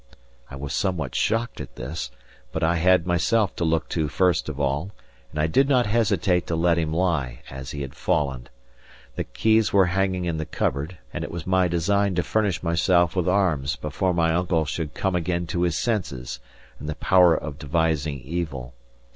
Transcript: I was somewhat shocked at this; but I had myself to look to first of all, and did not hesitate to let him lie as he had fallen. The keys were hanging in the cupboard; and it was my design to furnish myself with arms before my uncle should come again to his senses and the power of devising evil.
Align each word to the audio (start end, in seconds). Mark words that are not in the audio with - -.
I 0.49 0.55
was 0.55 0.73
somewhat 0.73 1.13
shocked 1.13 1.61
at 1.61 1.75
this; 1.75 2.09
but 2.51 2.63
I 2.63 2.77
had 2.77 3.05
myself 3.05 3.55
to 3.57 3.63
look 3.63 3.87
to 3.89 4.07
first 4.07 4.49
of 4.49 4.59
all, 4.59 4.89
and 5.31 5.51
did 5.53 5.69
not 5.69 5.85
hesitate 5.85 6.47
to 6.47 6.55
let 6.55 6.79
him 6.79 6.91
lie 6.91 7.43
as 7.51 7.69
he 7.69 7.83
had 7.83 7.93
fallen. 7.93 8.49
The 9.15 9.25
keys 9.25 9.71
were 9.71 9.85
hanging 9.85 10.25
in 10.25 10.37
the 10.37 10.45
cupboard; 10.47 10.97
and 11.13 11.23
it 11.23 11.29
was 11.29 11.45
my 11.45 11.67
design 11.67 12.15
to 12.15 12.23
furnish 12.23 12.63
myself 12.63 13.15
with 13.15 13.27
arms 13.29 13.75
before 13.75 14.11
my 14.11 14.33
uncle 14.33 14.65
should 14.65 14.95
come 14.95 15.15
again 15.15 15.45
to 15.45 15.61
his 15.61 15.77
senses 15.77 16.39
and 16.79 16.89
the 16.89 16.95
power 16.95 17.35
of 17.35 17.59
devising 17.59 18.21
evil. 18.21 18.73